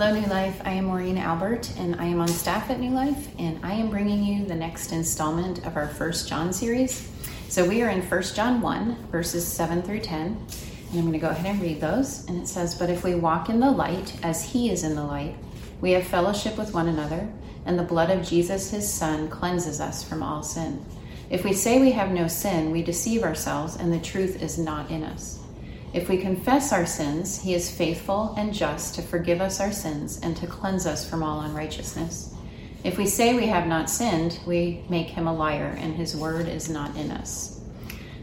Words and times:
Hello, 0.00 0.14
New 0.14 0.28
Life. 0.28 0.62
I 0.64 0.74
am 0.74 0.84
Maureen 0.84 1.18
Albert, 1.18 1.72
and 1.76 1.96
I 1.96 2.04
am 2.04 2.20
on 2.20 2.28
staff 2.28 2.70
at 2.70 2.78
New 2.78 2.92
Life, 2.92 3.30
and 3.36 3.58
I 3.66 3.72
am 3.72 3.90
bringing 3.90 4.22
you 4.22 4.44
the 4.44 4.54
next 4.54 4.92
installment 4.92 5.66
of 5.66 5.76
our 5.76 5.88
First 5.88 6.28
John 6.28 6.52
series. 6.52 7.10
So 7.48 7.68
we 7.68 7.82
are 7.82 7.90
in 7.90 8.02
First 8.02 8.36
John 8.36 8.60
1, 8.60 9.08
verses 9.10 9.44
7 9.44 9.82
through 9.82 9.98
10, 9.98 10.24
and 10.26 10.38
I'm 10.92 11.00
going 11.00 11.14
to 11.14 11.18
go 11.18 11.30
ahead 11.30 11.46
and 11.46 11.60
read 11.60 11.80
those. 11.80 12.24
And 12.28 12.40
it 12.40 12.46
says, 12.46 12.76
But 12.76 12.90
if 12.90 13.02
we 13.02 13.16
walk 13.16 13.48
in 13.48 13.58
the 13.58 13.72
light 13.72 14.16
as 14.22 14.44
he 14.44 14.70
is 14.70 14.84
in 14.84 14.94
the 14.94 15.02
light, 15.02 15.34
we 15.80 15.90
have 15.90 16.06
fellowship 16.06 16.56
with 16.56 16.72
one 16.72 16.86
another, 16.86 17.28
and 17.66 17.76
the 17.76 17.82
blood 17.82 18.10
of 18.10 18.24
Jesus, 18.24 18.70
his 18.70 18.88
Son, 18.88 19.28
cleanses 19.28 19.80
us 19.80 20.04
from 20.04 20.22
all 20.22 20.44
sin. 20.44 20.80
If 21.28 21.42
we 21.42 21.52
say 21.52 21.80
we 21.80 21.90
have 21.90 22.12
no 22.12 22.28
sin, 22.28 22.70
we 22.70 22.84
deceive 22.84 23.24
ourselves, 23.24 23.74
and 23.74 23.92
the 23.92 23.98
truth 23.98 24.44
is 24.44 24.58
not 24.58 24.92
in 24.92 25.02
us. 25.02 25.40
If 25.92 26.08
we 26.08 26.18
confess 26.18 26.72
our 26.72 26.84
sins, 26.84 27.40
he 27.40 27.54
is 27.54 27.70
faithful 27.70 28.34
and 28.36 28.52
just 28.52 28.94
to 28.96 29.02
forgive 29.02 29.40
us 29.40 29.58
our 29.60 29.72
sins 29.72 30.20
and 30.22 30.36
to 30.36 30.46
cleanse 30.46 30.86
us 30.86 31.08
from 31.08 31.22
all 31.22 31.40
unrighteousness. 31.40 32.34
If 32.84 32.98
we 32.98 33.06
say 33.06 33.34
we 33.34 33.46
have 33.46 33.66
not 33.66 33.88
sinned, 33.90 34.38
we 34.46 34.84
make 34.88 35.08
him 35.08 35.26
a 35.26 35.34
liar, 35.34 35.76
and 35.78 35.94
his 35.94 36.14
word 36.14 36.46
is 36.46 36.68
not 36.68 36.94
in 36.96 37.10
us. 37.10 37.60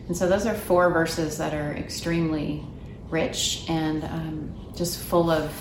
And 0.08 0.16
so, 0.16 0.30
those 0.30 0.46
are 0.46 0.54
four 0.54 0.92
verses 0.92 1.38
that 1.40 1.54
are 1.54 1.74
extremely 1.74 2.64
rich 3.10 3.66
and 3.68 4.04
um, 4.06 4.56
just 4.76 5.00
full 5.00 5.30
of 5.30 5.52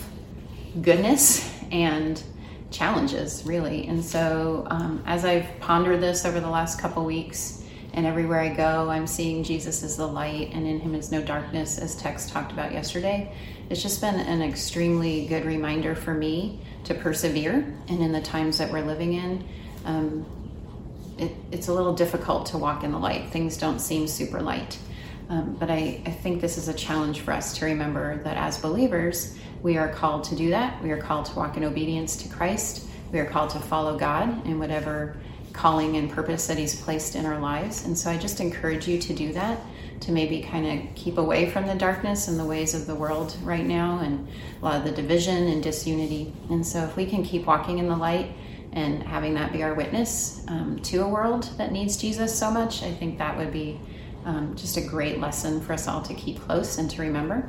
goodness 0.82 1.50
and 1.72 2.22
challenges, 2.70 3.42
really. 3.46 3.86
And 3.86 4.04
so, 4.04 4.66
um, 4.70 5.02
as 5.06 5.24
I've 5.24 5.48
pondered 5.60 6.00
this 6.00 6.24
over 6.24 6.38
the 6.38 6.50
last 6.50 6.78
couple 6.78 7.04
weeks, 7.04 7.63
and 7.94 8.06
everywhere 8.06 8.40
I 8.40 8.48
go, 8.48 8.90
I'm 8.90 9.06
seeing 9.06 9.44
Jesus 9.44 9.84
as 9.84 9.96
the 9.96 10.06
light, 10.06 10.50
and 10.52 10.66
in 10.66 10.80
him 10.80 10.96
is 10.96 11.12
no 11.12 11.22
darkness, 11.22 11.78
as 11.78 11.94
Tex 11.94 12.28
talked 12.28 12.50
about 12.50 12.72
yesterday. 12.72 13.32
It's 13.70 13.82
just 13.82 14.00
been 14.00 14.16
an 14.16 14.42
extremely 14.42 15.26
good 15.26 15.44
reminder 15.44 15.94
for 15.94 16.12
me 16.12 16.60
to 16.84 16.94
persevere. 16.94 17.72
And 17.88 18.00
in 18.00 18.10
the 18.10 18.20
times 18.20 18.58
that 18.58 18.72
we're 18.72 18.84
living 18.84 19.12
in, 19.12 19.48
um, 19.84 20.26
it, 21.18 21.32
it's 21.52 21.68
a 21.68 21.72
little 21.72 21.94
difficult 21.94 22.46
to 22.46 22.58
walk 22.58 22.82
in 22.82 22.90
the 22.90 22.98
light. 22.98 23.30
Things 23.30 23.56
don't 23.56 23.78
seem 23.78 24.08
super 24.08 24.40
light. 24.40 24.76
Um, 25.28 25.56
but 25.58 25.70
I, 25.70 26.02
I 26.04 26.10
think 26.10 26.40
this 26.40 26.58
is 26.58 26.68
a 26.68 26.74
challenge 26.74 27.20
for 27.20 27.32
us 27.32 27.56
to 27.58 27.64
remember 27.64 28.18
that 28.24 28.36
as 28.36 28.58
believers, 28.58 29.38
we 29.62 29.76
are 29.78 29.88
called 29.88 30.24
to 30.24 30.36
do 30.36 30.50
that. 30.50 30.82
We 30.82 30.90
are 30.90 31.00
called 31.00 31.26
to 31.26 31.34
walk 31.36 31.56
in 31.56 31.64
obedience 31.64 32.16
to 32.16 32.28
Christ. 32.28 32.86
We 33.12 33.20
are 33.20 33.24
called 33.26 33.50
to 33.50 33.60
follow 33.60 33.96
God 33.96 34.46
in 34.46 34.58
whatever 34.58 35.16
calling 35.54 35.96
and 35.96 36.10
purpose 36.10 36.46
that 36.48 36.58
He's 36.58 36.78
placed 36.78 37.16
in 37.16 37.24
our 37.24 37.38
lives. 37.38 37.86
And 37.86 37.96
so 37.96 38.10
I 38.10 38.18
just 38.18 38.40
encourage 38.40 38.86
you 38.86 38.98
to 38.98 39.14
do 39.14 39.32
that, 39.32 39.58
to 40.00 40.12
maybe 40.12 40.42
kind 40.42 40.66
of 40.66 40.94
keep 40.94 41.16
away 41.16 41.48
from 41.50 41.66
the 41.66 41.74
darkness 41.74 42.28
and 42.28 42.38
the 42.38 42.44
ways 42.44 42.74
of 42.74 42.86
the 42.86 42.94
world 42.94 43.34
right 43.42 43.64
now 43.64 44.00
and 44.00 44.28
a 44.60 44.64
lot 44.64 44.76
of 44.76 44.84
the 44.84 44.92
division 44.92 45.46
and 45.46 45.62
disunity. 45.62 46.34
And 46.50 46.66
so 46.66 46.80
if 46.84 46.96
we 46.96 47.06
can 47.06 47.24
keep 47.24 47.46
walking 47.46 47.78
in 47.78 47.88
the 47.88 47.96
light 47.96 48.32
and 48.72 49.02
having 49.04 49.34
that 49.34 49.52
be 49.52 49.62
our 49.62 49.72
witness 49.72 50.44
um, 50.48 50.78
to 50.80 50.98
a 50.98 51.08
world 51.08 51.44
that 51.56 51.72
needs 51.72 51.96
Jesus 51.96 52.36
so 52.36 52.50
much, 52.50 52.82
I 52.82 52.92
think 52.92 53.16
that 53.18 53.38
would 53.38 53.52
be 53.52 53.80
um, 54.24 54.54
just 54.56 54.76
a 54.76 54.80
great 54.80 55.20
lesson 55.20 55.60
for 55.60 55.72
us 55.72 55.86
all 55.86 56.02
to 56.02 56.14
keep 56.14 56.40
close 56.40 56.78
and 56.78 56.90
to 56.90 57.00
remember. 57.00 57.48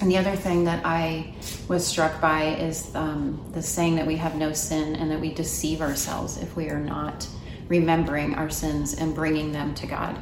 And 0.00 0.10
the 0.10 0.16
other 0.16 0.36
thing 0.36 0.64
that 0.64 0.84
I 0.84 1.34
was 1.66 1.84
struck 1.84 2.20
by 2.20 2.54
is 2.56 2.94
um, 2.94 3.44
the 3.52 3.62
saying 3.62 3.96
that 3.96 4.06
we 4.06 4.16
have 4.16 4.36
no 4.36 4.52
sin 4.52 4.94
and 4.96 5.10
that 5.10 5.20
we 5.20 5.34
deceive 5.34 5.80
ourselves 5.80 6.36
if 6.38 6.54
we 6.54 6.68
are 6.68 6.78
not 6.78 7.26
remembering 7.66 8.34
our 8.36 8.48
sins 8.48 8.94
and 8.94 9.14
bringing 9.14 9.50
them 9.52 9.74
to 9.74 9.86
God. 9.86 10.18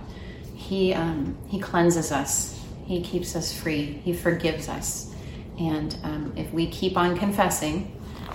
He 0.55 0.95
um, 0.95 1.37
He 1.47 1.61
cleanses 1.61 2.11
us. 2.11 2.61
He 2.87 3.03
keeps 3.03 3.37
us 3.37 3.53
free. 3.53 4.01
He 4.05 4.15
forgives 4.15 4.69
us. 4.69 5.15
And 5.59 5.97
um, 6.03 6.33
if 6.37 6.53
we 6.53 6.69
keep 6.69 6.97
on 6.97 7.17
confessing, 7.17 7.93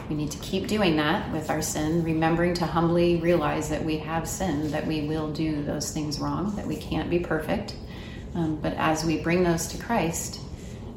we 0.10 0.16
need 0.16 0.32
to 0.32 0.38
keep 0.40 0.68
doing 0.68 0.98
that 0.98 1.32
with 1.32 1.50
our 1.50 1.62
sin, 1.62 2.04
remembering 2.04 2.54
to 2.56 2.66
humbly 2.66 3.18
realize 3.18 3.70
that 3.70 3.84
we 3.84 3.98
have 3.98 4.28
sinned, 4.28 4.72
that 4.72 4.86
we 4.86 5.08
will 5.08 5.32
do 5.32 5.64
those 5.64 5.92
things 5.92 6.20
wrong, 6.20 6.56
that 6.56 6.68
we 6.68 6.76
can't 6.76 7.10
be 7.10 7.20
perfect. 7.20 7.76
Um, 8.36 8.58
but 8.58 8.74
as 8.74 9.04
we 9.06 9.22
bring 9.22 9.44
those 9.44 9.68
to 9.68 9.78
Christ, 9.78 10.40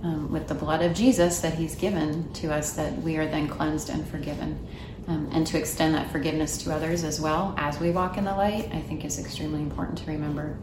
um, 0.04 0.30
with 0.30 0.46
the 0.48 0.54
blood 0.54 0.82
of 0.82 0.94
Jesus 0.94 1.40
that 1.40 1.54
He's 1.54 1.74
given 1.74 2.30
to 2.34 2.52
us, 2.52 2.74
that 2.74 2.96
we 3.02 3.16
are 3.16 3.26
then 3.26 3.48
cleansed 3.48 3.88
and 3.88 4.06
forgiven. 4.06 4.66
Um, 5.08 5.28
and 5.32 5.46
to 5.48 5.58
extend 5.58 5.94
that 5.94 6.10
forgiveness 6.10 6.58
to 6.58 6.74
others 6.74 7.04
as 7.04 7.20
well 7.20 7.54
as 7.58 7.80
we 7.80 7.90
walk 7.90 8.16
in 8.16 8.24
the 8.24 8.34
light, 8.34 8.70
I 8.72 8.80
think 8.80 9.04
is 9.04 9.18
extremely 9.18 9.60
important 9.60 9.98
to 9.98 10.10
remember. 10.10 10.56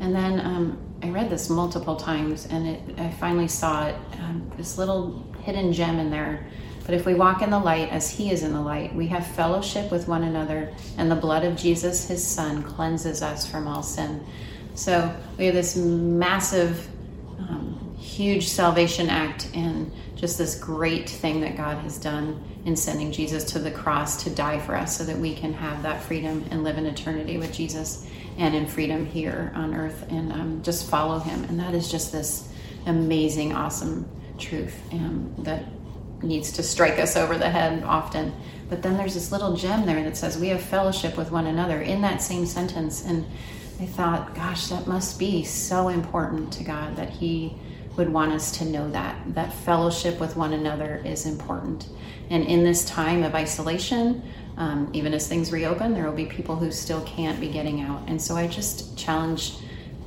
And 0.00 0.14
then 0.14 0.40
um, 0.40 0.78
I 1.02 1.10
read 1.10 1.30
this 1.30 1.50
multiple 1.50 1.96
times, 1.96 2.46
and 2.46 2.66
it, 2.66 2.80
I 2.98 3.10
finally 3.12 3.48
saw 3.48 3.86
it 3.86 3.96
um, 4.20 4.50
this 4.56 4.78
little 4.78 5.24
hidden 5.42 5.72
gem 5.72 5.98
in 5.98 6.10
there. 6.10 6.46
But 6.84 6.94
if 6.94 7.06
we 7.06 7.14
walk 7.14 7.40
in 7.40 7.50
the 7.50 7.58
light 7.58 7.88
as 7.90 8.10
He 8.10 8.30
is 8.30 8.42
in 8.42 8.52
the 8.52 8.60
light, 8.60 8.94
we 8.94 9.06
have 9.08 9.26
fellowship 9.26 9.90
with 9.90 10.08
one 10.08 10.24
another, 10.24 10.74
and 10.98 11.10
the 11.10 11.16
blood 11.16 11.44
of 11.44 11.56
Jesus, 11.56 12.06
His 12.06 12.26
Son, 12.26 12.62
cleanses 12.62 13.22
us 13.22 13.46
from 13.46 13.66
all 13.66 13.82
sin. 13.82 14.24
So 14.74 15.14
we 15.38 15.46
have 15.46 15.54
this 15.54 15.76
massive 15.76 16.88
huge 18.14 18.48
salvation 18.48 19.10
act 19.10 19.48
and 19.54 19.90
just 20.14 20.38
this 20.38 20.54
great 20.58 21.08
thing 21.08 21.40
that 21.40 21.56
God 21.56 21.78
has 21.78 21.98
done 21.98 22.42
in 22.64 22.76
sending 22.76 23.10
Jesus 23.10 23.44
to 23.52 23.58
the 23.58 23.70
cross 23.70 24.22
to 24.22 24.30
die 24.30 24.60
for 24.60 24.76
us 24.76 24.96
so 24.96 25.04
that 25.04 25.18
we 25.18 25.34
can 25.34 25.52
have 25.52 25.82
that 25.82 26.00
freedom 26.02 26.44
and 26.50 26.62
live 26.62 26.78
in 26.78 26.86
eternity 26.86 27.38
with 27.38 27.52
Jesus 27.52 28.08
and 28.38 28.54
in 28.54 28.66
freedom 28.66 29.04
here 29.04 29.52
on 29.54 29.74
earth 29.74 30.06
and 30.10 30.32
um, 30.32 30.62
just 30.62 30.88
follow 30.88 31.18
him. 31.18 31.44
And 31.44 31.58
that 31.58 31.74
is 31.74 31.90
just 31.90 32.12
this 32.12 32.48
amazing, 32.86 33.52
awesome 33.52 34.08
truth 34.38 34.74
um, 34.92 35.34
that 35.38 35.64
needs 36.22 36.52
to 36.52 36.62
strike 36.62 36.98
us 37.00 37.16
over 37.16 37.36
the 37.36 37.50
head 37.50 37.82
often. 37.82 38.32
But 38.70 38.82
then 38.82 38.96
there's 38.96 39.14
this 39.14 39.32
little 39.32 39.56
gem 39.56 39.86
there 39.86 40.02
that 40.04 40.16
says, 40.16 40.38
We 40.38 40.48
have 40.48 40.62
fellowship 40.62 41.16
with 41.16 41.30
one 41.32 41.46
another 41.46 41.82
in 41.82 42.00
that 42.02 42.22
same 42.22 42.46
sentence. 42.46 43.04
And 43.04 43.26
I 43.80 43.86
thought, 43.86 44.34
gosh, 44.34 44.68
that 44.68 44.86
must 44.86 45.18
be 45.18 45.44
so 45.44 45.88
important 45.88 46.52
to 46.54 46.64
God 46.64 46.96
that 46.96 47.10
He 47.10 47.56
would 47.96 48.12
want 48.12 48.32
us 48.32 48.50
to 48.58 48.64
know 48.64 48.90
that 48.90 49.16
that 49.34 49.52
fellowship 49.52 50.18
with 50.20 50.36
one 50.36 50.52
another 50.52 51.00
is 51.04 51.26
important. 51.26 51.88
And 52.30 52.44
in 52.44 52.64
this 52.64 52.84
time 52.84 53.22
of 53.22 53.34
isolation 53.34 54.22
um, 54.56 54.88
even 54.92 55.12
as 55.12 55.26
things 55.26 55.52
reopen 55.52 55.94
there 55.94 56.04
will 56.04 56.16
be 56.16 56.26
people 56.26 56.56
who 56.56 56.70
still 56.70 57.02
can't 57.02 57.40
be 57.40 57.48
getting 57.48 57.80
out. 57.80 58.02
And 58.08 58.20
so 58.20 58.36
i 58.36 58.46
just 58.46 58.96
challenge 58.96 59.54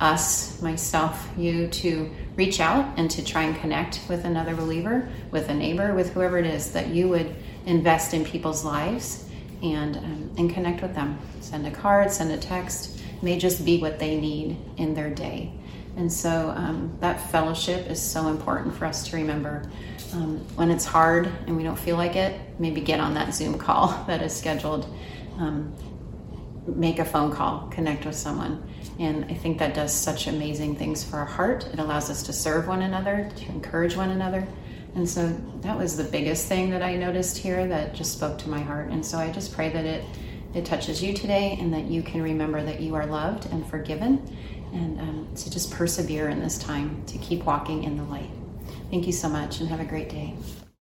us 0.00 0.62
myself 0.62 1.28
you 1.36 1.66
to 1.66 2.08
reach 2.36 2.60
out 2.60 2.86
and 2.96 3.10
to 3.10 3.24
try 3.24 3.42
and 3.42 3.56
connect 3.56 4.00
with 4.08 4.24
another 4.24 4.54
believer 4.54 5.08
with 5.32 5.48
a 5.48 5.54
neighbor 5.54 5.92
with 5.94 6.12
whoever 6.12 6.38
it 6.38 6.46
is 6.46 6.70
that 6.70 6.86
you 6.86 7.08
would 7.08 7.34
invest 7.66 8.14
in 8.14 8.24
people's 8.24 8.64
lives 8.64 9.28
and 9.60 9.96
um, 9.96 10.30
and 10.38 10.54
connect 10.54 10.82
with 10.82 10.94
them. 10.94 11.18
Send 11.40 11.66
a 11.66 11.70
card 11.70 12.10
send 12.10 12.30
a 12.30 12.38
text. 12.38 13.02
May 13.20 13.38
just 13.38 13.64
be 13.64 13.80
what 13.80 13.98
they 13.98 14.18
need 14.20 14.56
in 14.76 14.94
their 14.94 15.10
day 15.10 15.52
and 15.98 16.12
so 16.12 16.50
um, 16.56 16.96
that 17.00 17.30
fellowship 17.32 17.90
is 17.90 18.00
so 18.00 18.28
important 18.28 18.72
for 18.72 18.84
us 18.84 19.08
to 19.08 19.16
remember. 19.16 19.68
Um, 20.12 20.38
when 20.54 20.70
it's 20.70 20.84
hard 20.84 21.26
and 21.46 21.56
we 21.56 21.64
don't 21.64 21.78
feel 21.78 21.96
like 21.96 22.14
it, 22.14 22.40
maybe 22.60 22.80
get 22.80 23.00
on 23.00 23.14
that 23.14 23.34
Zoom 23.34 23.58
call 23.58 23.88
that 24.06 24.22
is 24.22 24.34
scheduled. 24.34 24.86
Um, 25.38 25.74
make 26.66 27.00
a 27.00 27.04
phone 27.04 27.32
call, 27.32 27.66
connect 27.72 28.06
with 28.06 28.14
someone. 28.14 28.62
And 29.00 29.24
I 29.24 29.34
think 29.34 29.58
that 29.58 29.74
does 29.74 29.92
such 29.92 30.28
amazing 30.28 30.76
things 30.76 31.02
for 31.02 31.16
our 31.16 31.26
heart. 31.26 31.66
It 31.72 31.80
allows 31.80 32.10
us 32.10 32.22
to 32.24 32.32
serve 32.32 32.68
one 32.68 32.82
another, 32.82 33.28
to 33.34 33.46
encourage 33.46 33.96
one 33.96 34.10
another. 34.10 34.46
And 34.94 35.08
so 35.08 35.28
that 35.62 35.76
was 35.76 35.96
the 35.96 36.04
biggest 36.04 36.46
thing 36.46 36.70
that 36.70 36.82
I 36.82 36.94
noticed 36.94 37.38
here 37.38 37.66
that 37.66 37.94
just 37.94 38.12
spoke 38.12 38.38
to 38.38 38.48
my 38.48 38.60
heart. 38.60 38.90
And 38.90 39.04
so 39.04 39.18
I 39.18 39.32
just 39.32 39.52
pray 39.52 39.68
that 39.70 39.84
it 39.84 40.04
it 40.58 40.64
touches 40.64 41.02
you 41.02 41.14
today 41.14 41.56
and 41.60 41.72
that 41.72 41.84
you 41.84 42.02
can 42.02 42.20
remember 42.20 42.62
that 42.62 42.80
you 42.80 42.94
are 42.94 43.06
loved 43.06 43.46
and 43.46 43.66
forgiven 43.66 44.36
and 44.72 45.00
um, 45.00 45.28
to 45.34 45.50
just 45.50 45.70
persevere 45.70 46.28
in 46.28 46.40
this 46.40 46.58
time, 46.58 47.02
to 47.06 47.16
keep 47.18 47.44
walking 47.44 47.84
in 47.84 47.96
the 47.96 48.04
light. 48.04 48.30
Thank 48.90 49.06
you 49.06 49.12
so 49.12 49.28
much 49.28 49.60
and 49.60 49.68
have 49.68 49.80
a 49.80 49.84
great 49.84 50.10
day. 50.10 50.34